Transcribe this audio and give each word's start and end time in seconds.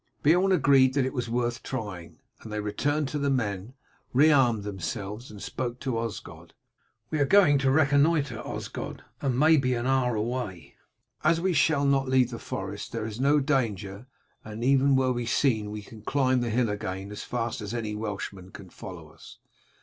Beorn 0.23 0.51
agreed 0.51 0.95
that 0.95 1.05
it 1.05 1.13
was 1.13 1.29
worth 1.29 1.61
trying, 1.61 2.17
and 2.41 2.51
they 2.51 2.59
returned 2.59 3.07
to 3.09 3.19
the 3.19 3.29
men, 3.29 3.75
rearmed 4.15 4.63
themselves, 4.63 5.29
and 5.29 5.39
spoke 5.43 5.79
to 5.81 5.95
Osgod. 5.99 6.55
"We 7.11 7.19
are 7.19 7.25
going 7.25 7.59
to 7.59 7.69
reconnoitre, 7.69 8.39
Osgod, 8.41 9.03
and 9.21 9.37
may 9.37 9.57
be 9.57 9.75
an 9.75 9.85
hour 9.85 10.15
away. 10.15 10.73
As 11.23 11.39
we 11.39 11.53
shall 11.53 11.85
not 11.85 12.09
leave 12.09 12.31
the 12.31 12.39
forest 12.39 12.91
there 12.91 13.05
is 13.05 13.19
no 13.19 13.39
danger, 13.39 14.07
and 14.43 14.63
even 14.63 14.95
were 14.95 15.11
we 15.13 15.27
seen 15.27 15.69
we 15.69 15.83
can 15.83 16.01
climb 16.01 16.41
the 16.41 16.49
hill 16.49 16.69
again 16.71 17.11
as 17.11 17.21
fast 17.21 17.61
as 17.61 17.71
any 17.71 17.93
Welshman 17.93 18.49
can 18.49 18.71
follow 18.71 19.09
us. 19.09 19.37